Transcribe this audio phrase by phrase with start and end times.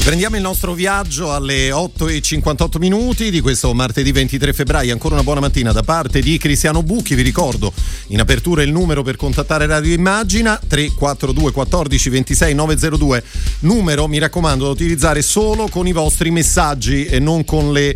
[0.00, 4.94] Riprendiamo il nostro viaggio alle 8.58 minuti di questo martedì 23 febbraio.
[4.94, 7.14] Ancora una buona mattina da parte di Cristiano Bucchi.
[7.14, 7.70] Vi ricordo
[8.06, 13.24] in apertura il numero per contattare Radio Immagina 342 14 26 902.
[13.60, 17.94] Numero, mi raccomando, da utilizzare solo con i vostri messaggi e non con le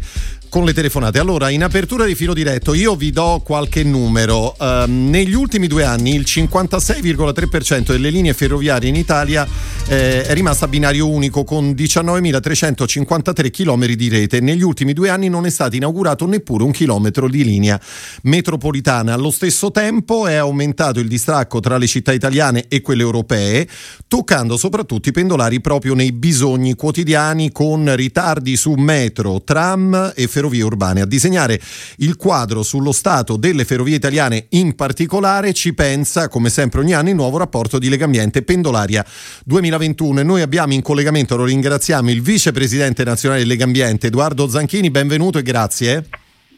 [0.55, 1.19] con le telefonate.
[1.19, 4.55] Allora, in apertura di filo diretto, io vi do qualche numero.
[4.57, 9.45] Uh, negli ultimi due anni il 56,3% delle linee ferroviarie in Italia
[9.89, 14.39] eh, è rimasta a binario unico con 19.353 km di rete.
[14.39, 17.81] Negli ultimi due anni non è stato inaugurato neppure un chilometro di linea
[18.23, 19.13] metropolitana.
[19.13, 23.67] Allo stesso tempo è aumentato il distacco tra le città italiane e quelle europee,
[24.07, 30.43] toccando soprattutto i pendolari proprio nei bisogni quotidiani con ritardi su metro, tram e ferrovie
[30.45, 31.01] ferrovie urbane.
[31.01, 31.61] A disegnare
[31.99, 37.09] il quadro sullo stato delle ferrovie italiane in particolare ci pensa, come sempre ogni anno,
[37.09, 39.05] il nuovo rapporto di Legambiente Pendolaria
[39.45, 45.39] 2021 e noi abbiamo in collegamento, lo ringraziamo, il vicepresidente nazionale Legambiente Edoardo Zanchini, benvenuto
[45.39, 46.09] e grazie.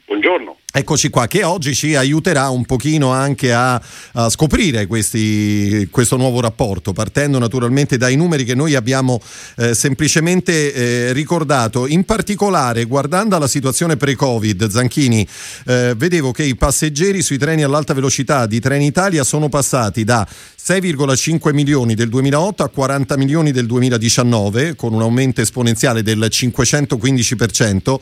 [0.07, 0.57] Buongiorno.
[0.79, 3.81] Eccoci qua, che oggi ci aiuterà un pochino anche a,
[4.13, 9.19] a scoprire questi, questo nuovo rapporto, partendo naturalmente dai numeri che noi abbiamo
[9.57, 11.87] eh, semplicemente eh, ricordato.
[11.87, 15.27] In particolare, guardando alla situazione pre-Covid, Zanchini,
[15.65, 20.29] eh, vedevo che i passeggeri sui treni all'alta velocità di Trenitalia sono passati da
[20.69, 27.97] 6,5 milioni del 2008 a 40 milioni del 2019, con un aumento esponenziale del 515%,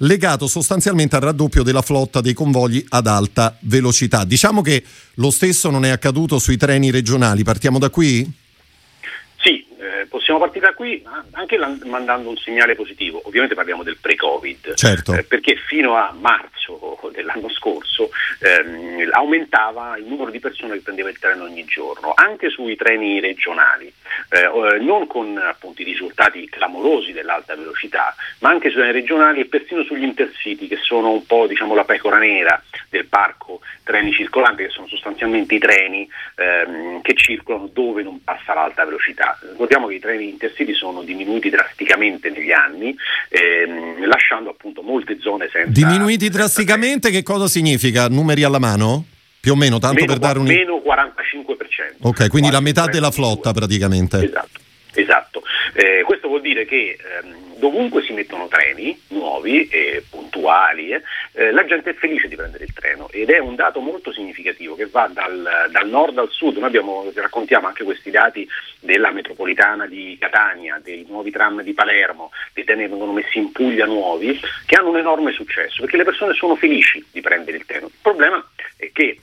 [0.00, 4.24] legato sostanzialmente al raddoppio della flotta dei convogli ad alta velocità.
[4.24, 8.30] Diciamo che lo stesso non è accaduto sui treni regionali, partiamo da qui?
[9.38, 13.22] Sì, eh, possiamo partire da qui anche mandando un segnale positivo.
[13.24, 15.14] Ovviamente parliamo del pre-Covid, certo.
[15.14, 21.08] eh, perché fino a marzo dell'anno scorso ehm, aumentava il numero di persone che prendeva
[21.08, 23.92] il treno ogni giorno, anche sui treni regionali,
[24.30, 29.46] eh, non con appunto, i risultati clamorosi dell'alta velocità, ma anche sui treni regionali e
[29.46, 34.64] persino sugli intercity, che sono un po' diciamo, la pecora nera del parco treni circolanti,
[34.64, 39.38] che sono sostanzialmente i treni ehm, che circolano dove non passa l'alta velocità.
[39.50, 42.96] Ricordiamo che treni intercity sono diminuiti drasticamente negli anni,
[43.28, 45.70] ehm, lasciando appunto molte zone senza...
[45.70, 47.16] Diminuiti senza drasticamente treni.
[47.16, 48.08] che cosa significa?
[48.08, 49.04] Numeri alla mano?
[49.40, 50.46] Più o meno, tanto meno, per dare un...
[50.46, 52.02] Meno 45%.
[52.02, 54.22] Ok, quindi la metà della flotta praticamente.
[54.22, 54.58] Esatto.
[54.92, 55.42] Esatto,
[55.74, 61.02] eh, questo vuol dire che ehm, dovunque si mettono treni nuovi e puntuali, eh,
[61.34, 64.74] eh, la gente è felice di prendere il treno ed è un dato molto significativo
[64.74, 66.56] che va dal, dal nord al sud.
[66.56, 68.48] Noi abbiamo, raccontiamo anche questi dati
[68.80, 73.52] della metropolitana di Catania, dei nuovi tram di Palermo, dei treni che vengono messi in
[73.52, 77.66] Puglia nuovi, che hanno un enorme successo perché le persone sono felici di prendere il
[77.66, 77.86] treno.
[77.86, 78.44] Il problema
[78.76, 79.18] è che eh,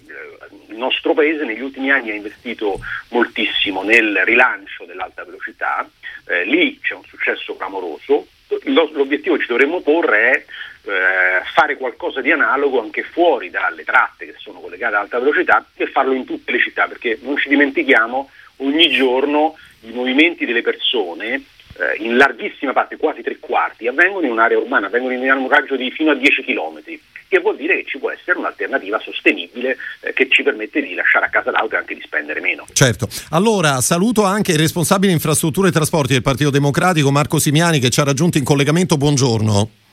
[0.69, 5.89] il nostro paese negli ultimi anni ha investito moltissimo nel rilancio dell'alta velocità,
[6.27, 8.26] eh, lì c'è un successo clamoroso,
[8.63, 10.45] l'obiettivo che ci dovremmo porre è
[10.89, 15.65] eh, fare qualcosa di analogo anche fuori dalle tratte che sono collegate ad alta velocità
[15.75, 20.61] e farlo in tutte le città, perché non ci dimentichiamo ogni giorno i movimenti delle
[20.61, 21.33] persone
[21.77, 25.75] eh, in larghissima parte, quasi tre quarti, avvengono in un'area urbana, avvengono in un raggio
[25.75, 26.81] di fino a 10 km,
[27.27, 31.25] che vuol dire che ci può essere un'alternativa sostenibile eh, che ci permette di lasciare
[31.25, 32.65] a casa l'auto e anche di spendere meno.
[32.73, 33.07] Certo.
[33.31, 37.99] Allora, saluto anche il responsabile infrastrutture e trasporti del Partito Democratico, Marco Simiani, che ci
[37.99, 38.97] ha raggiunto in collegamento.
[38.97, 39.85] Buongiorno.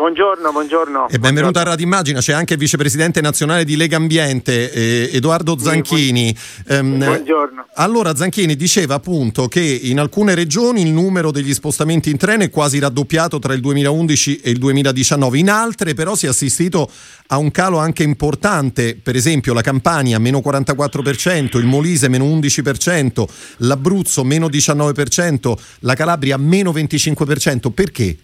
[0.00, 1.08] Buongiorno, buongiorno.
[1.10, 1.60] E benvenuto buongiorno.
[1.60, 6.34] a Radio Immagina, c'è anche il vicepresidente nazionale di Lega Ambiente, eh, Edoardo Zanchini.
[6.34, 7.66] Sì, buongiorno.
[7.74, 12.48] Allora, Zanchini diceva appunto che in alcune regioni il numero degli spostamenti in treno è
[12.48, 16.90] quasi raddoppiato tra il 2011 e il 2019, in altre però si è assistito
[17.26, 23.24] a un calo anche importante, per esempio la Campania meno 44%, il Molise meno 11%,
[23.58, 27.70] l'Abruzzo meno 19%, la Calabria meno 25%.
[27.70, 28.16] Perché?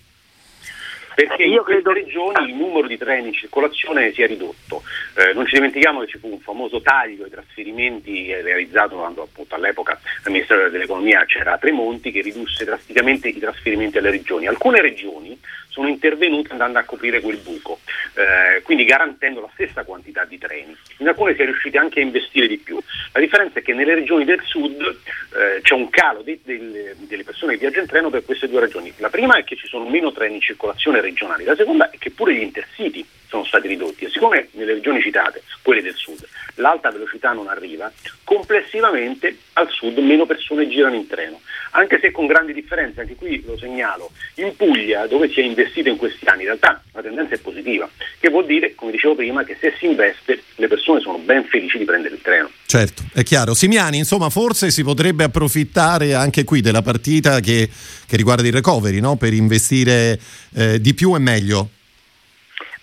[1.16, 1.90] Perché Io in credo...
[1.90, 4.82] queste regioni il numero di treni in circolazione si è ridotto.
[5.16, 9.54] Eh, non ci dimentichiamo che ci fu un famoso taglio ai trasferimenti realizzato quando appunto
[9.54, 14.46] all'epoca l'amministratore dell'economia c'era Tremonti che ridusse drasticamente i trasferimenti alle regioni.
[14.46, 15.40] Alcune regioni
[15.76, 17.80] sono intervenute andando a coprire quel buco,
[18.14, 20.74] eh, quindi garantendo la stessa quantità di treni.
[20.98, 22.78] In alcune si è riusciti anche a investire di più.
[23.12, 27.24] La differenza è che nelle regioni del sud eh, c'è un calo di, delle, delle
[27.24, 28.90] persone che viaggiano in treno per queste due ragioni.
[28.96, 32.10] La prima è che ci sono meno treni in circolazione regionali, la seconda è che
[32.10, 36.26] pure gli intercity sono stati ridotti e siccome nelle regioni citate, quelle del sud,
[36.56, 37.92] l'alta velocità non arriva,
[38.24, 41.40] complessivamente al sud meno persone girano in treno.
[41.72, 45.88] anche se con grandi differenze, anche qui lo segnalo, in Puglia dove si è investito
[45.90, 47.88] in questi anni in realtà la tendenza è positiva,
[48.18, 51.76] che vuol dire, come dicevo prima, che se si investe le persone sono ben felici
[51.76, 52.50] di prendere il treno.
[52.66, 53.54] Certo, è chiaro.
[53.54, 57.68] Simiani, insomma, forse si potrebbe approfittare anche qui della partita che,
[58.06, 59.16] che riguarda il recovery, no?
[59.16, 60.18] per investire
[60.54, 61.68] eh, di più e meglio.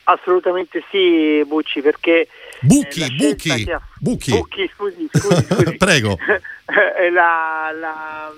[0.05, 2.27] Assolutamente sì, Bucci, perché...
[2.59, 3.81] Bucchi, eh, Bucchi, ha...
[3.99, 4.31] Bucchi.
[4.31, 5.77] Bucchi, scusi, scusi, scusi.
[5.77, 6.17] Prego.
[7.11, 8.31] la, la,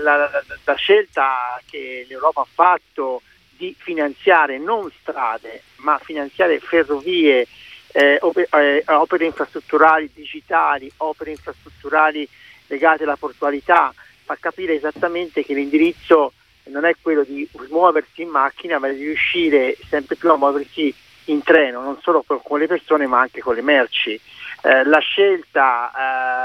[0.00, 0.30] la,
[0.64, 3.22] la, scelta che l'Europa ha fatto
[3.56, 7.46] di finanziare non strade, ma finanziare ferrovie,
[7.92, 12.28] eh, opere, eh, opere infrastrutturali digitali, opere infrastrutturali
[12.66, 13.94] legate alla portualità,
[14.24, 16.32] fa capire esattamente che l'indirizzo
[16.64, 20.94] non è quello di muoversi in macchina, ma di riuscire sempre più a muoversi
[21.26, 24.20] in treno, non solo con le persone ma anche con le merci.
[24.62, 25.90] Eh, la scelta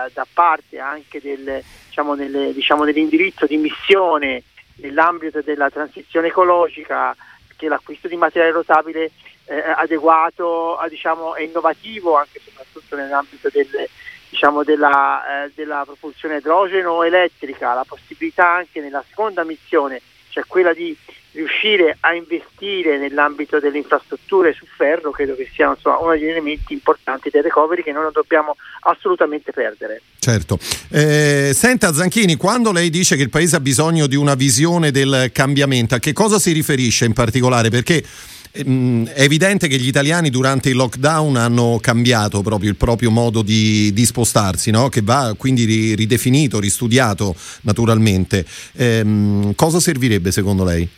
[0.06, 4.44] eh, da parte anche del, diciamo, nelle, diciamo, dell'indirizzo di missione
[4.76, 7.16] nell'ambito della transizione ecologica,
[7.56, 9.12] che l'acquisto di materiale rotabile
[9.46, 13.90] eh, adeguato diciamo, e innovativo anche e soprattutto nell'ambito del,
[14.30, 20.74] diciamo, della, eh, della propulsione idrogeno elettrica, la possibilità anche nella seconda missione, cioè quella
[20.74, 20.96] di
[21.32, 26.74] riuscire a investire nell'ambito delle infrastrutture su ferro credo che sia insomma, uno degli elementi
[26.74, 30.02] importanti del recovery che noi non dobbiamo assolutamente perdere.
[30.18, 30.58] Certo.
[30.90, 35.30] Eh, senta Zanchini, quando lei dice che il Paese ha bisogno di una visione del
[35.32, 37.70] cambiamento, a che cosa si riferisce in particolare?
[37.70, 38.04] Perché
[38.52, 43.44] ehm, è evidente che gli italiani durante il lockdown hanno cambiato proprio il proprio modo
[43.44, 44.90] di, di spostarsi, no?
[44.90, 48.46] che va quindi ridefinito, ristudiato naturalmente.
[48.78, 50.90] Ehm, cosa servirebbe secondo lei?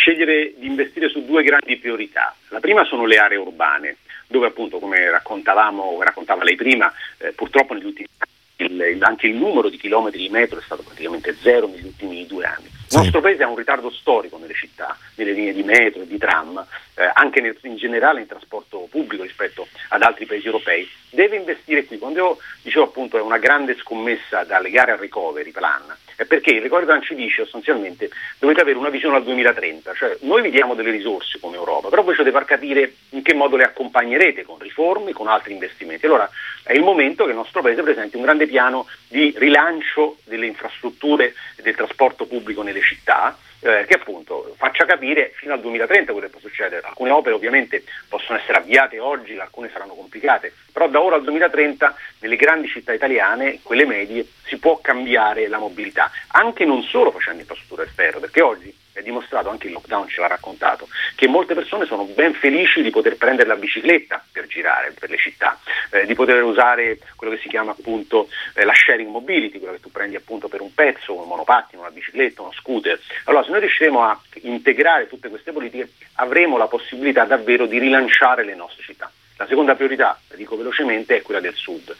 [0.00, 2.34] Scegliere di investire su due grandi priorità.
[2.48, 3.96] La prima sono le aree urbane,
[4.28, 8.30] dove appunto, come raccontavamo, raccontava lei prima, eh, purtroppo negli ultimi anni
[8.64, 12.44] il, anche il numero di chilometri di metro è stato praticamente zero negli ultimi due
[12.44, 12.79] anni.
[12.92, 16.18] Il nostro paese ha un ritardo storico nelle città, nelle linee di metro e di
[16.18, 20.90] tram, eh, anche nel, in generale in trasporto pubblico rispetto ad altri paesi europei.
[21.08, 21.98] Deve investire qui.
[21.98, 25.82] Quando io dicevo appunto è una grande scommessa da legare al recovery plan,
[26.16, 30.16] è perché il recovery plan ci dice sostanzialmente dovete avere una visione al 2030, cioè
[30.20, 33.56] noi vi diamo delle risorse come Europa, però voi dovete far capire in che modo
[33.56, 36.04] le accompagnerete con riforme, con altri investimenti.
[36.04, 36.28] Allora
[36.62, 41.34] è il momento che il nostro paese presenti un grande piano di rilancio delle infrastrutture
[41.56, 46.26] e del trasporto pubblico nelle città eh, che appunto faccia capire fino al 2030 quello
[46.26, 46.86] che può succedere.
[46.86, 51.94] Alcune opere ovviamente possono essere avviate oggi, alcune saranno complicate, però da ora al 2030
[52.20, 57.40] nelle grandi città italiane, quelle medie, si può cambiare la mobilità, anche non solo facendo
[57.40, 61.86] infrastrutture esterne, perché oggi è dimostrato, anche il lockdown ce l'ha raccontato, che molte persone
[61.86, 65.58] sono ben felici di poter prendere la bicicletta per girare per le città,
[65.90, 69.80] eh, di poter usare quello che si chiama appunto eh, la sharing mobility, quello che
[69.80, 72.98] tu prendi appunto per un pezzo, un monopattino, una bicicletta, uno scooter.
[73.24, 78.44] Allora se noi riusciremo a integrare tutte queste politiche avremo la possibilità davvero di rilanciare
[78.44, 79.10] le nostre città.
[79.36, 81.96] La seconda priorità, la dico velocemente, è quella del sud.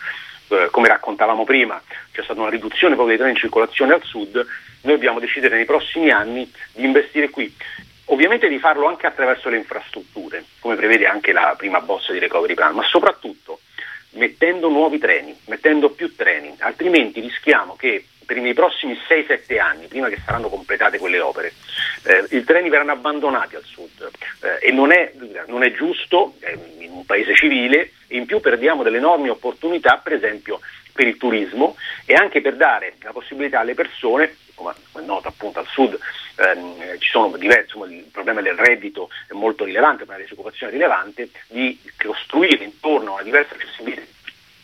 [0.50, 1.80] Eh, come raccontavamo prima,
[2.10, 5.64] c'è stata una riduzione proprio dei treni in circolazione al sud, noi dobbiamo decidere nei
[5.64, 7.54] prossimi anni di investire qui.
[8.06, 12.54] Ovviamente di farlo anche attraverso le infrastrutture, come prevede anche la prima bozza di recovery
[12.54, 13.60] plan, ma soprattutto
[14.14, 20.08] mettendo nuovi treni, mettendo più treni, altrimenti rischiamo che per i prossimi 6-7 anni, prima
[20.08, 21.52] che saranno completate quelle opere,
[22.04, 24.08] eh, i treni verranno abbandonati al sud
[24.42, 25.12] eh, e non è,
[25.46, 26.56] non è giusto eh,
[27.10, 30.60] paese civile e in più perdiamo delle enormi opportunità, per esempio
[30.92, 35.58] per il turismo e anche per dare la possibilità alle persone, come è noto appunto
[35.58, 35.98] al sud,
[36.36, 40.74] ehm, ci sono diversi, insomma, il problema del reddito è molto rilevante, di disoccupazione è
[40.74, 44.02] rilevante, di costruire intorno a una diversa accessibilità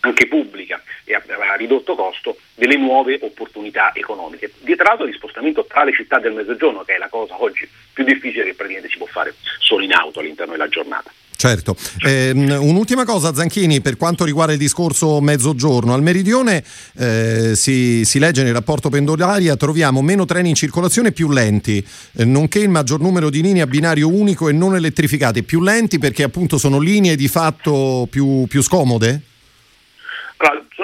[0.00, 4.52] anche pubblica e a, a, ridotto costo delle nuove opportunità economiche.
[4.76, 8.04] Tra l'altro di spostamento tra le città del mezzogiorno, che è la cosa oggi più
[8.04, 11.10] difficile che praticamente si può fare solo in auto all'interno della giornata.
[11.36, 11.76] Certo.
[12.00, 15.92] Eh, un'ultima cosa, Zanchini, per quanto riguarda il discorso mezzogiorno.
[15.92, 16.64] Al meridione
[16.96, 22.24] eh, si, si, legge nel rapporto pendolaria troviamo meno treni in circolazione più lenti, eh,
[22.24, 25.42] nonché il maggior numero di linee a binario unico e non elettrificate.
[25.42, 29.20] Più lenti perché appunto sono linee di fatto più, più scomode?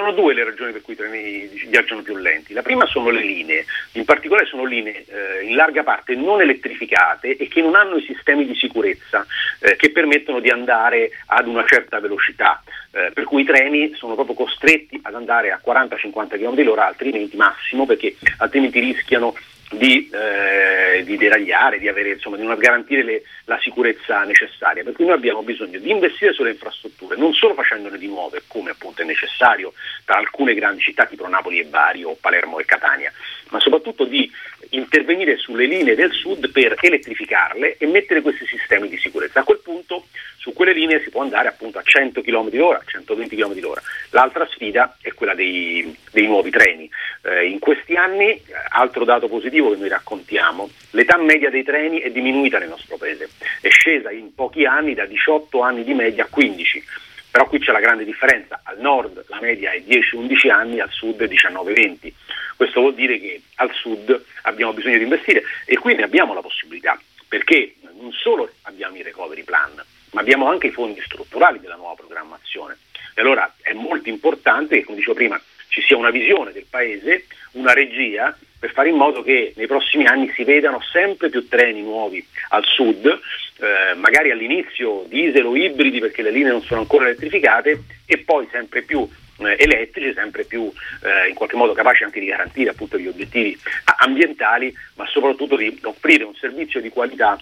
[0.03, 2.51] Sono due le ragioni per cui i treni viaggiano più lenti.
[2.51, 7.37] La prima sono le linee, in particolare sono linee eh, in larga parte non elettrificate
[7.37, 9.25] e che non hanno i sistemi di sicurezza
[9.61, 14.15] eh, che permettono di andare ad una certa velocità, eh, per cui i treni sono
[14.15, 19.33] proprio costretti ad andare a 40-50 km h altrimenti massimo perché altrimenti rischiano
[19.77, 24.83] di, eh, di, deragliare, di, avere, insomma, di non garantire le, la sicurezza necessaria.
[24.83, 28.71] Per cui noi abbiamo bisogno di investire sulle infrastrutture, non solo facendone di nuove, come
[28.71, 29.73] appunto è necessario
[30.05, 33.11] tra alcune grandi città tipo Napoli e Bari o Palermo e Catania,
[33.49, 34.29] ma soprattutto di
[34.69, 39.41] intervenire sulle linee del sud per elettrificarle e mettere questi sistemi di sicurezza.
[39.41, 40.05] A quel punto
[40.37, 44.45] su quelle linee si può andare appunto a 100 km h 120 km h L'altra
[44.47, 46.89] sfida è quella dei, dei nuovi treni.
[47.25, 52.11] Eh, in questi anni, altro dato positivo che noi raccontiamo, l'età media dei treni è
[52.11, 53.29] diminuita nel nostro paese,
[53.61, 56.83] è scesa in pochi anni da 18 anni di media a 15.
[57.31, 61.23] Però qui c'è la grande differenza, al nord la media è 10-11 anni, al sud
[61.23, 62.11] 19-20.
[62.57, 66.41] Questo vuol dire che al sud abbiamo bisogno di investire e qui ne abbiamo la
[66.41, 71.75] possibilità, perché non solo abbiamo i recovery plan, ma abbiamo anche i fondi strutturali della
[71.75, 72.77] nuova programmazione.
[73.15, 75.41] E allora è molto importante che, come dicevo prima,
[75.73, 80.05] ci sia una visione del Paese, una regia per fare in modo che nei prossimi
[80.05, 85.99] anni si vedano sempre più treni nuovi al sud, eh, magari all'inizio diesel o ibridi
[85.99, 89.05] perché le linee non sono ancora elettrificate e poi sempre più
[89.39, 93.59] eh, elettrici, sempre più eh, in qualche modo capaci anche di garantire appunto gli obiettivi
[93.97, 97.35] ambientali, ma soprattutto di offrire un servizio di qualità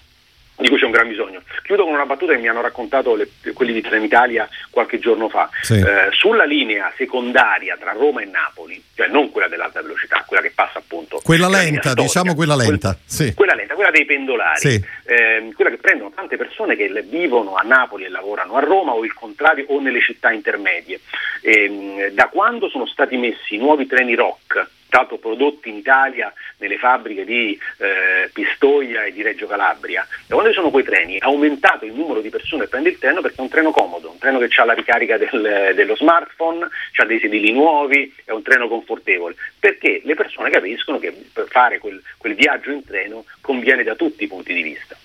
[0.61, 1.41] di cui c'è un gran bisogno.
[1.63, 5.49] Chiudo con una battuta che mi hanno raccontato le, quelli di Trenitalia qualche giorno fa.
[5.61, 5.75] Sì.
[5.75, 10.51] Eh, sulla linea secondaria tra Roma e Napoli, cioè non quella dell'alta velocità, quella che
[10.53, 11.19] passa appunto...
[11.23, 12.95] Quella lenta, storica, diciamo quella lenta.
[12.95, 13.33] Quella, sì.
[13.33, 14.85] quella lenta, quella dei pendolari, sì.
[15.05, 19.03] eh, quella che prendono tante persone che vivono a Napoli e lavorano a Roma o
[19.03, 20.99] il contrario o nelle città intermedie.
[21.41, 26.77] Eh, da quando sono stati messi i nuovi treni ROC, stato prodotti in Italia nelle
[26.77, 30.05] fabbriche di eh, Pistoia e di Reggio Calabria.
[30.27, 32.97] Da quando ci sono quei treni è aumentato il numero di persone che prende il
[32.97, 36.67] treno perché è un treno comodo, un treno che ha la ricarica del, dello smartphone,
[36.97, 41.79] ha dei sedili nuovi, è un treno confortevole, perché le persone capiscono che per fare
[41.79, 44.97] quel, quel viaggio in treno conviene da tutti i punti di vista.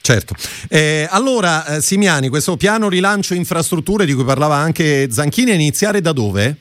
[0.00, 0.34] Certo.
[0.68, 6.12] Eh, allora, eh, Simiani, questo piano rilancio infrastrutture di cui parlava anche Zanchini, iniziare da
[6.12, 6.56] dove?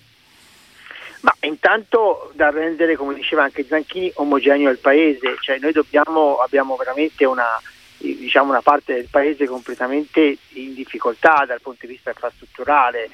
[1.22, 6.76] Ma intanto da rendere, come diceva anche Zanchini, omogeneo il paese, cioè noi dobbiamo, abbiamo
[6.76, 7.62] veramente una,
[7.98, 13.10] diciamo una parte del paese completamente in difficoltà dal punto di vista infrastrutturale.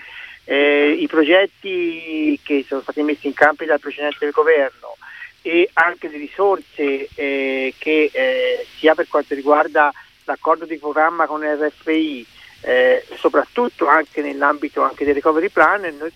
[0.46, 4.96] Eh, I progetti che sono stati messi in campo dal precedente governo
[5.42, 9.92] e anche le risorse eh, che eh, sia per quanto riguarda
[10.24, 12.26] l'accordo di programma con RFI
[12.62, 16.12] eh, soprattutto anche nell'ambito anche del recovery plan, noi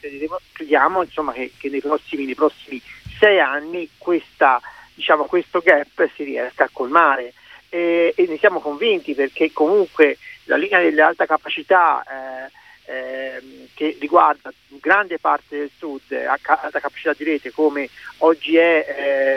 [0.51, 2.81] crediamo insomma, che, che nei, prossimi, nei, prossimi,
[3.19, 4.59] sei anni questa,
[4.93, 7.33] diciamo, questo gap si riesca a colmare.
[7.69, 12.51] E, e, ne siamo convinti perché comunque la linea dell'alta capacità eh,
[12.91, 17.87] eh, che riguarda grande parte del sud, alta capacità di rete come
[18.19, 18.85] oggi è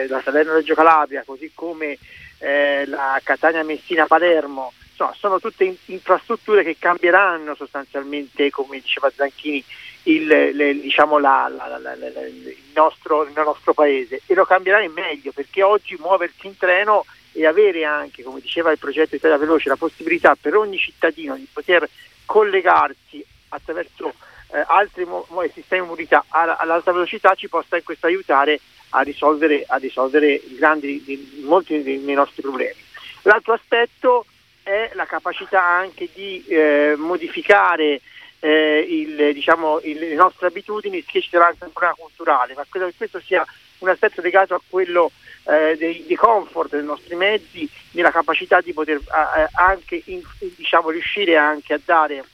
[0.02, 1.96] eh, la Salerno-Reggio Calabria, così come
[2.38, 9.64] eh, la Catania-Messina-Palermo, insomma, sono tutte in, infrastrutture che cambieranno sostanzialmente, come diceva Zanchini,
[10.04, 14.92] il, le, diciamo la, la, la, il, nostro, il, nostro, paese e lo cambierà in
[14.92, 19.68] meglio perché oggi muoversi in treno e avere anche, come diceva il progetto Italia Veloce,
[19.68, 21.88] la possibilità per ogni cittadino di poter
[22.26, 24.12] collegarsi attraverso
[24.52, 28.60] eh, altri mo- sistemi mobilità all'alta velocità ci possa in questo aiutare
[28.90, 32.80] a risolvere, a risolvere grandi, di, molti dei nostri problemi.
[33.22, 34.26] L'altro aspetto
[34.64, 38.00] è la capacità anche di eh, modificare
[38.40, 42.66] eh, il, diciamo, il, le nostre abitudini, che ci sarà anche un problema culturale, ma
[42.68, 43.44] credo che questo sia
[43.78, 45.12] un aspetto legato a quello
[45.44, 50.22] eh, dei, dei, comfort dei nostri mezzi, nella capacità di poter eh, anche in,
[50.56, 52.24] diciamo, riuscire anche a dare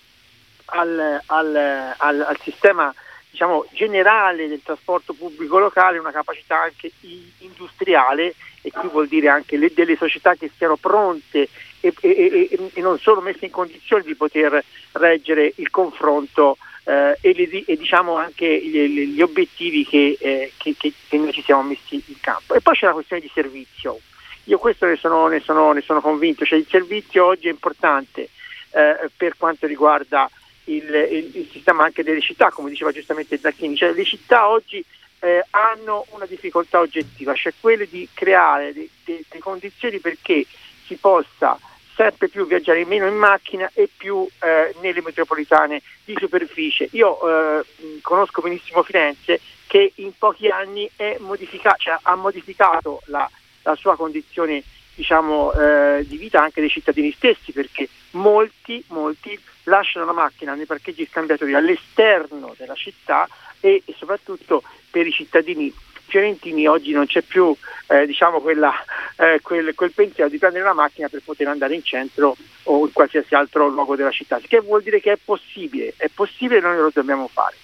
[0.66, 2.94] al, al, al, al sistema
[3.30, 6.92] diciamo, generale del trasporto pubblico locale una capacità anche
[7.38, 11.48] industriale e qui vuol dire anche le, delle società che siano pronte
[11.80, 17.34] e, e, e, non solo messe in condizione di poter reggere il confronto eh, e,
[17.34, 22.02] le, e, diciamo anche gli, gli obiettivi che, eh, che, che, noi ci siamo messi
[22.06, 22.54] in campo.
[22.54, 23.98] E poi c'è la questione di servizio.
[24.44, 28.28] Io questo ne sono, ne sono, ne sono convinto, cioè il servizio oggi è importante
[28.70, 30.28] eh, per quanto riguarda
[30.64, 34.84] il, il, il, sistema anche delle città, come diceva giustamente Zacchini, cioè le città oggi
[35.20, 38.72] eh, hanno una difficoltà oggettiva, cioè quella di creare
[39.04, 40.46] delle condizioni perché
[40.86, 41.58] si possa
[42.00, 46.88] sempre più viaggiare meno in macchina e più eh, nelle metropolitane di superficie.
[46.92, 47.64] Io eh,
[48.00, 53.30] conosco benissimo Firenze che in pochi anni modifica- cioè, ha modificato la,
[53.64, 54.62] la sua condizione
[54.94, 60.64] diciamo, eh, di vita anche dei cittadini stessi perché molti, molti lasciano la macchina nei
[60.64, 63.28] parcheggi scambiatori all'esterno della città
[63.60, 65.70] e, e soprattutto per i cittadini
[66.10, 68.72] fiorentini oggi non c'è più eh, diciamo quella,
[69.16, 72.92] eh, quel, quel, pensiero di prendere una macchina per poter andare in centro o in
[72.92, 76.76] qualsiasi altro luogo della città, che vuol dire che è possibile, è possibile e noi
[76.76, 77.56] lo dobbiamo fare.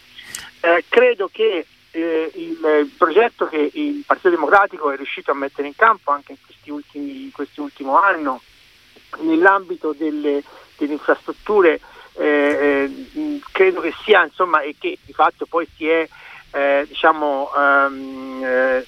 [0.60, 5.68] Eh, credo che eh, il, il, progetto che il Partito Democratico è riuscito a mettere
[5.68, 8.40] in campo anche in questi ultimi, in questi ultimo anno
[9.20, 10.42] nell'ambito delle,
[10.76, 11.80] delle infrastrutture
[12.18, 16.08] eh, eh, credo che sia insomma e che di fatto poi si è
[16.56, 18.82] eh, diciamo um,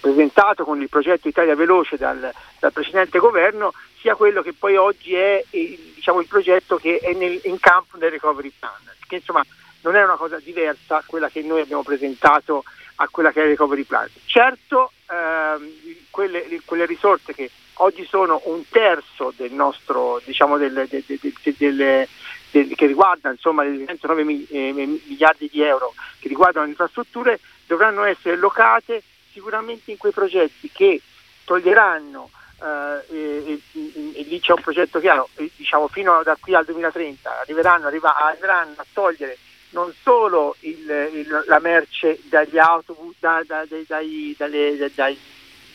[0.00, 5.14] presentato con il progetto Italia Veloce dal, dal, precedente governo sia quello che poi oggi
[5.14, 8.72] è diciamo, il progetto che è nel, in campo del recovery plan
[9.06, 9.44] che insomma
[9.80, 12.64] non è una cosa diversa quella che noi abbiamo presentato
[12.96, 14.08] a quella che è il recovery plan.
[14.26, 15.72] Certo ehm,
[16.10, 21.04] quelle, quelle risorse che oggi sono un terzo del nostro, diciamo, del, del,
[21.56, 22.08] del,
[22.50, 28.36] che riguarda insomma i 109 eh, miliardi di euro che riguardano le infrastrutture, dovranno essere
[28.36, 29.02] locate
[29.32, 31.00] sicuramente in quei progetti che
[31.44, 36.64] toglieranno eh, e, e, e, lì c'è un progetto chiaro, diciamo fino da qui al
[36.64, 39.38] 2030 arriveranno, arriva, arriveranno a togliere
[39.70, 45.18] non solo il, il, la merce dagli autobus, da, da, dai, dalle, dai,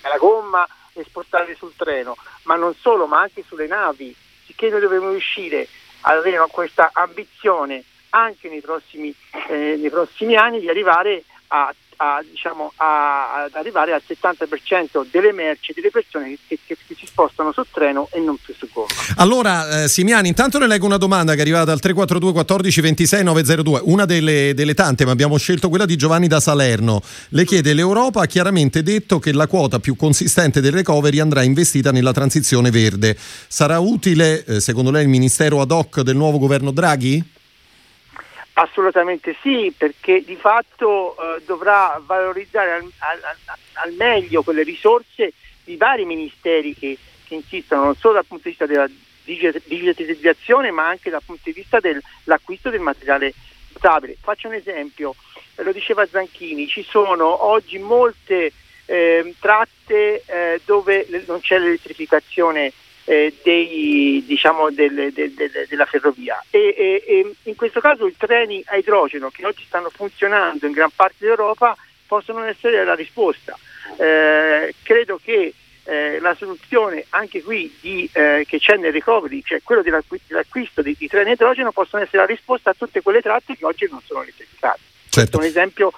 [0.01, 4.15] dalla gomma e spostarli sul treno, ma non solo, ma anche sulle navi,
[4.46, 5.68] sicché noi dobbiamo riuscire
[6.05, 9.13] ad avere questa ambizione anche nei prossimi,
[9.50, 15.31] eh, nei prossimi anni di arrivare a a, diciamo, a, ad arrivare al 70% delle
[15.31, 18.88] merci delle persone che, che, che, si spostano sul treno e non più su gomma.
[19.17, 23.24] Allora, eh, Simiani, intanto le leggo una domanda che è arrivata al 342 14 26
[23.24, 27.01] 902, una delle, delle, tante, ma abbiamo scelto quella di Giovanni da Salerno.
[27.29, 31.91] Le chiede: L'Europa ha chiaramente detto che la quota più consistente del recovery andrà investita
[31.91, 33.15] nella transizione verde.
[33.48, 37.24] Sarà utile, eh, secondo lei, il ministero ad hoc del nuovo governo Draghi?
[38.55, 43.19] Assolutamente sì, perché di fatto eh, dovrà valorizzare al, al,
[43.74, 45.33] al, meglio quelle risorse
[45.63, 46.95] di vari ministeri che,
[47.25, 48.88] che, insistono non solo dal punto di vista della
[49.24, 53.33] digitalizzazione ma anche dal punto di vista dell'acquisto del materiale
[53.75, 54.17] stabile.
[54.22, 55.15] Faccio un esempio,
[55.55, 58.51] lo diceva Zanchini, ci sono oggi molte
[58.86, 62.72] eh, tratte eh, dove non c'è l'elettrificazione
[63.13, 68.16] eh, dei, diciamo, del, del, del, della ferrovia e, e, e, in questo caso i
[68.18, 73.57] treni a idrogeno che oggi stanno funzionando in gran parte d'Europa possono essere la risposta.
[73.98, 75.53] Eh, credo che
[75.85, 80.96] eh, la soluzione anche qui di, eh, che c'è nel recovery, cioè quello dell'acquisto di,
[80.98, 84.01] di, treni a idrogeno, possono essere la risposta a tutte quelle tratte che oggi non
[84.03, 84.79] sono elettrificate.
[85.09, 85.38] Certo.
[85.38, 85.92] Questo è un esempio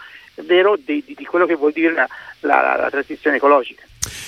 [0.43, 2.07] vero di, di, quello che vuol dire la,
[2.41, 3.83] la, la transizione ecologica.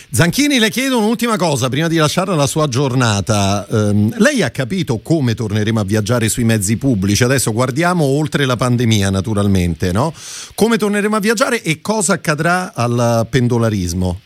[0.09, 3.65] Zanchini, le chiedo un'ultima cosa prima di lasciare la sua giornata.
[3.69, 7.23] Um, lei ha capito come torneremo a viaggiare sui mezzi pubblici?
[7.23, 10.13] Adesso guardiamo oltre la pandemia, naturalmente, no?
[10.55, 14.21] Come torneremo a viaggiare e cosa accadrà al pendolarismo?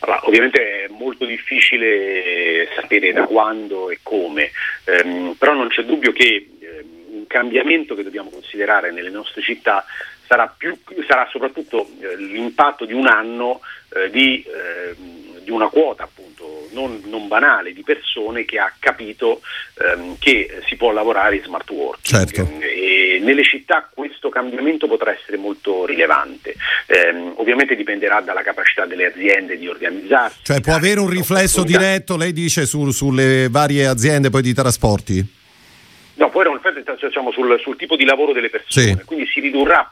[0.00, 4.50] Allora, ovviamente è molto difficile sapere da quando e come,
[5.04, 9.84] um, però non c'è dubbio che um, un cambiamento che dobbiamo considerare nelle nostre città
[10.32, 10.74] sarà, più,
[11.06, 13.60] sarà soprattutto eh, l'impatto di un anno
[13.94, 14.94] eh, di, eh,
[15.42, 19.42] di, una quota appunto non, non, banale di persone che ha capito
[19.74, 22.48] ehm, che si può lavorare in smart working certo.
[22.60, 26.54] e nelle città questo cambiamento potrà essere molto rilevante
[26.86, 32.16] ehm, ovviamente dipenderà dalla capacità delle aziende di organizzarsi cioè può avere un riflesso diretto
[32.16, 35.40] lei dice su, sulle varie aziende poi di trasporti?
[36.14, 39.04] No, poi era un effetto diciamo, sul, sul, tipo di lavoro delle persone, sì.
[39.04, 39.90] quindi si ridurrà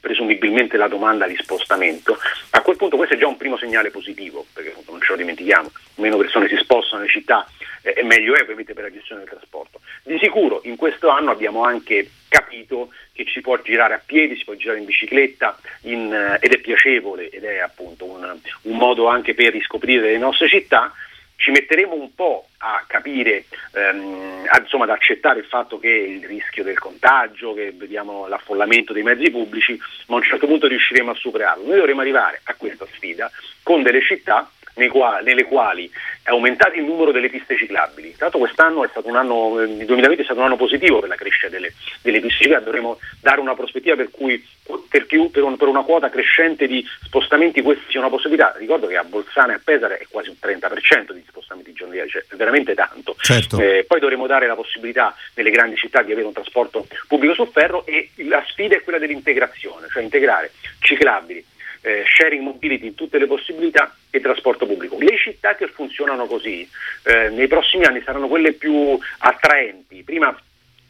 [0.00, 2.18] presumibilmente la domanda di spostamento,
[2.50, 5.70] a quel punto questo è già un primo segnale positivo, perché non ce lo dimentichiamo,
[5.96, 7.46] meno persone si spostano nelle città
[7.82, 9.80] eh, e meglio è ovviamente per la gestione del trasporto.
[10.02, 14.44] Di sicuro in questo anno abbiamo anche capito che ci può girare a piedi, si
[14.44, 19.08] può girare in bicicletta in, eh, ed è piacevole ed è appunto un, un modo
[19.08, 20.92] anche per riscoprire le nostre città
[21.38, 26.64] ci metteremo un po' a capire, ehm, insomma, ad accettare il fatto che il rischio
[26.64, 31.14] del contagio, che vediamo l'affollamento dei mezzi pubblici, ma a un certo punto riusciremo a
[31.14, 31.64] superarlo.
[31.64, 33.30] Noi dovremo arrivare a questa sfida
[33.62, 34.50] con delle città
[34.86, 35.90] quali, nelle quali
[36.22, 38.10] è aumentato il numero delle piste ciclabili.
[38.12, 41.08] Tra l'altro quest'anno è stato un anno, il 2020 è stato un anno positivo per
[41.08, 44.46] la crescita delle, delle piste ciclabili, dovremo dare una prospettiva per cui
[44.88, 48.54] per, più, per, un, per, una quota crescente di spostamenti questa sia una possibilità.
[48.56, 52.24] Ricordo che a Bolzano e a Pesare è quasi un 30% di spostamenti giornalieri, cioè
[52.34, 53.16] veramente tanto.
[53.18, 53.58] Certo.
[53.58, 57.46] Eh, poi dovremo dare la possibilità nelle grandi città di avere un trasporto pubblico su
[57.50, 61.44] ferro e la sfida è quella dell'integrazione, cioè integrare ciclabili,
[61.82, 64.96] eh, sharing mobility in tutte le possibilità e trasporto pubblico.
[64.98, 66.68] Le città che funzionano così
[67.04, 70.02] eh, nei prossimi anni saranno quelle più attraenti.
[70.02, 70.36] Prima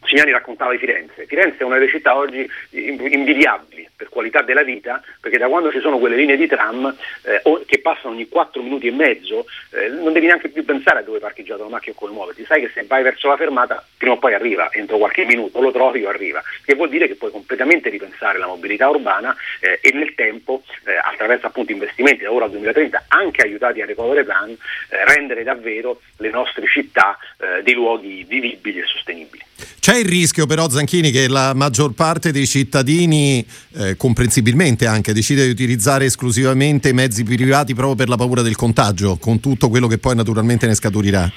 [0.04, 1.26] Signani raccontava di Firenze.
[1.26, 5.80] Firenze è una delle città oggi invidiabili per qualità della vita, perché da quando ci
[5.80, 10.12] sono quelle linee di tram eh, che passano ogni 4 minuti e mezzo, eh, non
[10.12, 12.84] devi neanche più pensare a dove parcheggiato la macchina o come muoverti, sai che se
[12.84, 16.40] vai verso la fermata prima o poi arriva, entro qualche minuto lo trovi o arriva,
[16.64, 20.94] che vuol dire che puoi completamente ripensare la mobilità urbana eh, e nel tempo, eh,
[20.96, 26.00] attraverso appunto investimenti da ora al 2030, anche aiutati a recovery plan, eh, rendere davvero
[26.18, 29.47] le nostre città eh, dei luoghi vivibili e sostenibili.
[29.80, 35.44] C'è il rischio però Zanchini che la maggior parte dei cittadini, eh, comprensibilmente anche, decide
[35.44, 39.98] di utilizzare esclusivamente mezzi privati proprio per la paura del contagio, con tutto quello che
[39.98, 41.30] poi naturalmente ne scaturirà?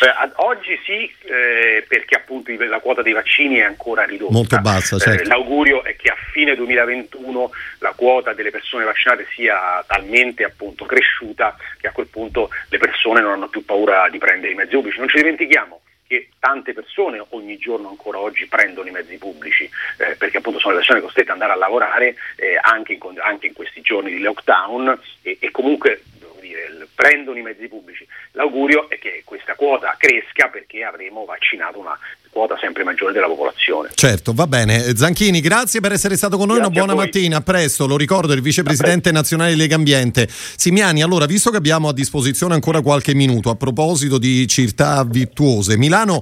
[0.00, 4.32] Eh, oggi sì, eh, perché appunto la quota dei vaccini è ancora ridotta.
[4.32, 5.28] Molto bassa, eh, certo.
[5.28, 11.56] l'augurio è che a fine 2021 la quota delle persone vaccinate sia talmente appunto cresciuta
[11.80, 14.98] che a quel punto le persone non hanno più paura di prendere i mezzi pubblici.
[14.98, 20.16] Non ci dimentichiamo che tante persone ogni giorno ancora oggi prendono i mezzi pubblici eh,
[20.16, 23.52] perché appunto sono le persone costrette ad andare a lavorare eh, anche, in, anche, in,
[23.52, 26.02] questi giorni di lockdown e, e comunque
[26.40, 28.06] dire, prendono i mezzi pubblici.
[28.32, 31.98] L'augurio è che questa quota cresca perché avremo vaccinato una
[32.30, 33.90] quota sempre maggiore della popolazione.
[33.94, 34.94] Certo, va bene.
[34.96, 38.32] Zanchini, grazie per essere stato con noi, grazie una buona mattina, a presto, lo ricordo,
[38.32, 40.28] il vicepresidente nazionale Lega Ambiente.
[40.28, 45.76] Simiani, allora, visto che abbiamo a disposizione ancora qualche minuto, a proposito di città virtuose,
[45.76, 46.18] Milano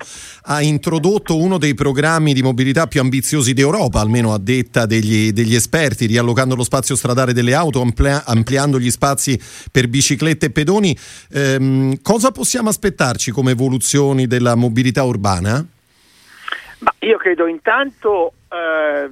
[0.48, 5.54] ha introdotto uno dei programmi di mobilità più ambiziosi d'Europa, almeno a detta degli, degli
[5.54, 9.38] esperti, riallocando lo spazio stradale delle auto, amplia, ampliando gli spazi
[9.70, 10.96] per biciclette e pedoni.
[11.32, 15.66] Ehm, cosa possiamo aspettarci come evoluzioni della mobilità urbana?
[16.86, 19.10] Ma io credo intanto eh,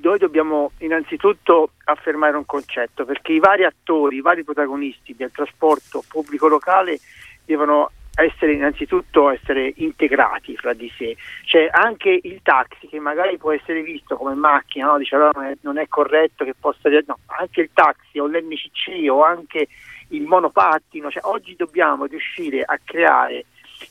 [0.00, 6.02] noi dobbiamo innanzitutto affermare un concetto, perché i vari attori, i vari protagonisti del trasporto
[6.08, 6.98] pubblico locale
[7.44, 13.52] devono essere innanzitutto essere integrati fra di sé, cioè anche il taxi che magari può
[13.52, 14.98] essere visto come macchina, no?
[14.98, 18.26] dice allora non è, non è corretto che possa dire no, anche il taxi o
[18.26, 19.68] l'MCC o anche
[20.08, 23.44] il monopattino, cioè oggi dobbiamo riuscire a creare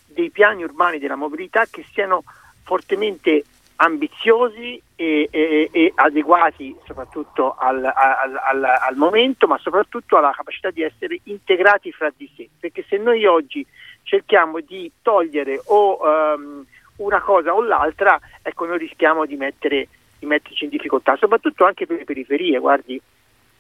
[0.08, 2.26] dei piani urbani della mobilità che siano
[2.68, 3.44] fortemente
[3.78, 10.70] ambiziosi e, e, e adeguati soprattutto al, al, al, al, momento, ma soprattutto alla capacità
[10.70, 12.50] di essere integrati fra di sé.
[12.60, 13.66] Perché se noi oggi
[14.04, 16.66] cerchiamo di togliere o um,
[16.98, 19.88] una cosa o l'altra, ecco, noi rischiamo di, mettere,
[20.20, 22.60] di metterci in difficoltà, soprattutto anche per le periferie.
[22.60, 23.00] Guardi,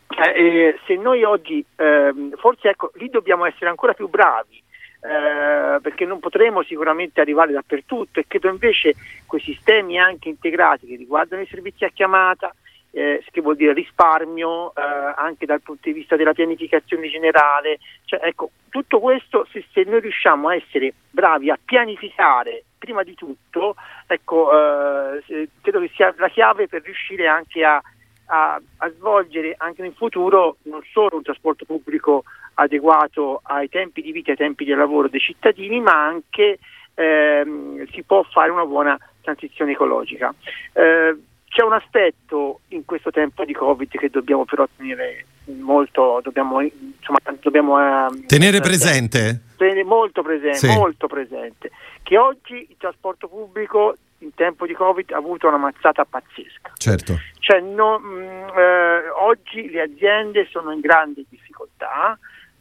[0.09, 4.65] eh, eh se noi oggi, eh, forse ecco, lì dobbiamo essere ancora più bravi
[4.99, 10.95] eh, perché non potremo sicuramente arrivare dappertutto e credo invece quei sistemi anche integrati che
[10.95, 12.53] riguardano i servizi a chiamata,
[12.91, 14.81] eh, che vuol dire risparmio eh,
[15.15, 19.99] anche dal punto di vista della pianificazione generale, cioè, ecco, tutto questo se, se, noi
[19.99, 23.75] riusciamo a essere bravi a pianificare prima di tutto,
[24.07, 27.79] ecco, eh, credo che sia la chiave per riuscire anche a,
[28.27, 32.23] a, a svolgere anche nel futuro non solo un trasporto pubblico
[32.59, 36.59] adeguato ai tempi di vita e ai tempi di lavoro dei cittadini, ma anche
[36.93, 40.33] ehm, si può fare una buona transizione ecologica.
[40.73, 41.15] Eh,
[41.49, 47.19] c'è un aspetto in questo tempo di Covid che dobbiamo però tenere molto, dobbiamo, insomma,
[47.39, 49.41] dobbiamo eh, tenere presente.
[49.57, 50.67] Tenere molto presente, sì.
[50.67, 51.71] molto presente,
[52.03, 56.73] che oggi il trasporto pubblico in tempo di Covid ha avuto una mazzata pazzesca.
[56.75, 57.19] Certo.
[57.39, 62.17] Cioè, no, mh, mm, eh, oggi le aziende sono in grande difficoltà,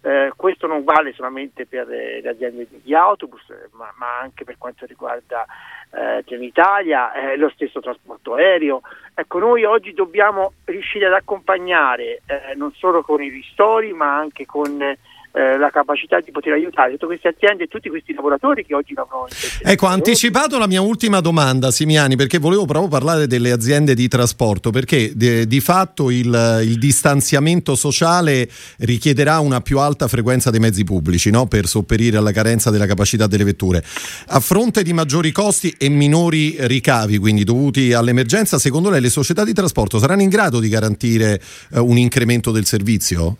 [0.06, 3.42] eh, questo non vale solamente per eh, le aziende di autobus,
[3.72, 5.44] ma, ma, anche per quanto riguarda
[5.90, 8.82] eh, Trenitalia, eh, lo stesso trasporto aereo.
[9.12, 14.46] Ecco, noi oggi dobbiamo riuscire ad accompagnare eh, non solo con i ristori, ma anche
[14.46, 14.96] con
[15.36, 18.94] eh, la capacità di poter aiutare tutte queste aziende e tutti questi lavoratori che oggi
[18.94, 19.28] lavorano.
[19.62, 24.08] Ecco, ha anticipato la mia ultima domanda, Simiani, perché volevo proprio parlare delle aziende di
[24.08, 30.60] trasporto, perché de, di fatto il, il, distanziamento sociale richiederà una più alta frequenza dei
[30.60, 31.46] mezzi pubblici no?
[31.46, 33.84] per sopperire alla carenza della capacità delle vetture.
[34.28, 39.44] A fronte di maggiori costi e minori ricavi, quindi dovuti all'emergenza, secondo lei le società
[39.44, 41.38] di trasporto saranno in grado di garantire
[41.74, 43.36] eh, un incremento del servizio?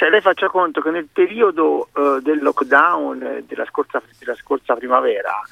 [0.00, 4.74] Cioè lei faccia conto che nel periodo uh, del lockdown eh, della scorsa, della scorsa
[4.74, 5.42] primavera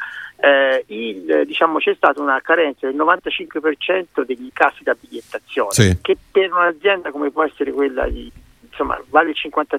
[0.40, 5.98] eh, il, diciamo, c'è stata una carenza del 95% degli incassi da bigliettazione, sì.
[6.00, 8.32] che per un'azienda come può essere quella di
[8.70, 9.76] insomma vale il 50%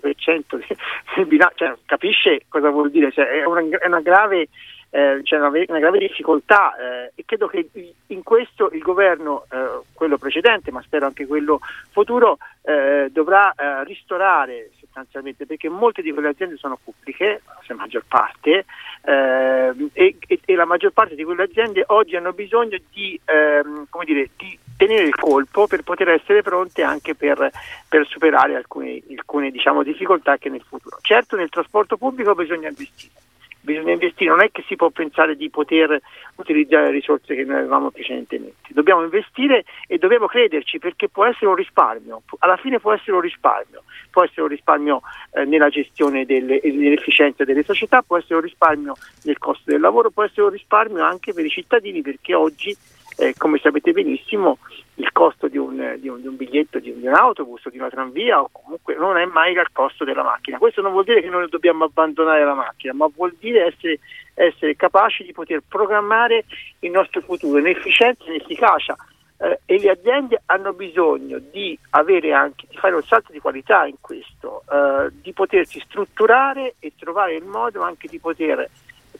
[1.15, 4.49] del bilancio, cioè, capisce cosa vuol dire, cioè, è, una, è una grave
[4.91, 7.69] eh, c'è una, una, grave difficoltà eh, e credo che
[8.07, 11.59] in questo il governo, eh, quello precedente, ma spero anche quello
[11.91, 18.03] futuro, eh, dovrà eh, ristorare sostanzialmente perché molte di quelle aziende sono pubbliche, la maggior
[18.07, 18.65] parte,
[19.03, 24.29] eh, e, e, la maggior parte di quelle aziende oggi hanno bisogno di, ehm, dire,
[24.35, 27.51] di tenere il colpo per poter essere pronte anche per,
[27.87, 30.97] per superare alcune, alcune diciamo, difficoltà che nel futuro.
[31.01, 33.27] Certo nel trasporto pubblico bisogna investire
[33.69, 36.01] bisogna investire, non è che si può pensare di poter
[36.35, 41.47] utilizzare le risorse che noi avevamo precedentemente, dobbiamo investire e dobbiamo crederci perché può essere
[41.47, 45.01] un risparmio, alla fine può essere un risparmio, può essere un risparmio
[45.33, 50.09] eh, nella gestione delle, nell'efficienza delle società, può essere un risparmio nel costo del lavoro,
[50.09, 52.75] può essere un risparmio anche per i cittadini perché oggi
[53.19, 54.59] eh, come sapete benissimo,
[54.95, 57.69] il costo di un, di un, di un biglietto di un, di un, autobus o
[57.69, 60.57] di una tranvia o comunque non è mai il costo della macchina.
[60.57, 63.99] Questo non vuol dire che noi dobbiamo abbandonare la macchina, ma vuol dire essere,
[64.35, 66.45] essere capaci di poter programmare
[66.79, 68.95] il nostro futuro in efficienza e in efficacia.
[69.41, 73.85] Eh, e le aziende hanno bisogno di avere anche di fare un salto di qualità
[73.85, 78.69] in questo, eh, di potersi strutturare e trovare il modo anche di poter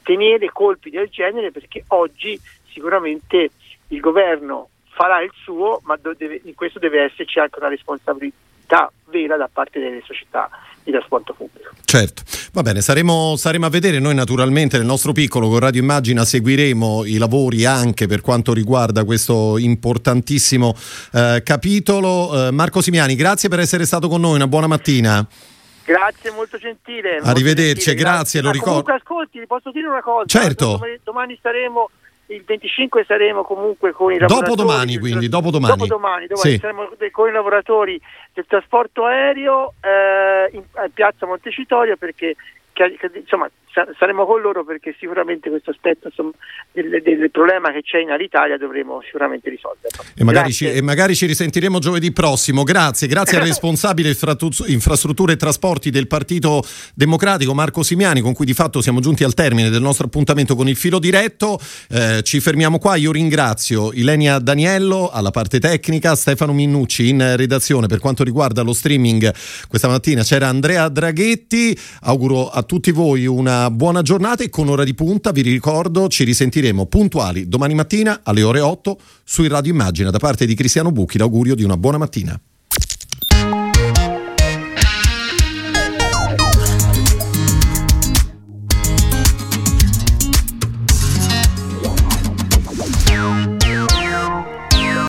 [0.02, 2.38] tenere colpi del genere perché oggi
[2.70, 3.50] sicuramente
[3.90, 9.36] il governo farà il suo, ma deve, in questo deve esserci anche una responsabilità vera
[9.36, 10.48] da parte delle società
[10.82, 11.70] di trasporto pubblico.
[11.84, 12.22] Certo,
[12.52, 17.04] va bene, saremo, saremo, a vedere, noi naturalmente nel nostro piccolo con Radio Immagina seguiremo
[17.04, 20.74] i lavori anche per quanto riguarda questo importantissimo
[21.12, 22.48] eh, capitolo.
[22.48, 25.26] Eh, Marco Simiani, grazie per essere stato con noi, una buona mattina.
[25.84, 27.16] Grazie, molto gentile.
[27.16, 28.82] Arrivederci, gentile, grazie, grazie, lo ricordo.
[28.82, 30.26] Comunque ascolti, posso dire una cosa?
[30.26, 30.66] Certo.
[30.66, 31.90] Domani, domani saremo
[32.34, 34.56] il 25 saremo comunque con i lavoratori.
[34.56, 35.76] Dopodomani, quindi, dopodomani.
[35.76, 36.58] Dopodomani, domani sì.
[36.58, 38.00] saremo con i lavoratori
[38.32, 42.36] del trasporto aereo eh, in, in, piazza Montecitorio perché
[42.72, 46.30] che, che, insomma, saremo con loro perché sicuramente questo aspetto insomma,
[46.72, 50.02] del, del, problema che c'è in Alitalia dovremo sicuramente risolverlo.
[50.14, 52.64] E magari, ci, e magari, ci, risentiremo giovedì prossimo.
[52.64, 54.14] Grazie, grazie al responsabile
[54.66, 56.62] infrastrutture e trasporti del Partito
[56.94, 60.68] Democratico Marco Simiani, con cui di fatto siamo giunti al termine del nostro appuntamento con
[60.68, 61.58] il filo diretto.
[61.88, 62.96] Eh, ci fermiamo qua.
[62.96, 68.72] Io ringrazio Ilenia Daniello alla parte tecnica, Stefano Minnucci in redazione per quanto riguarda lo
[68.72, 69.32] streaming.
[69.68, 71.78] Questa mattina c'era Andrea Draghetti.
[72.02, 73.26] Auguro a tutti voi
[73.68, 78.42] buona giornata e con ora di punta vi ricordo ci risentiremo puntuali domani mattina alle
[78.42, 82.40] ore 8 su Radio Immagina da parte di Cristiano Bucchi l'augurio di una buona mattina.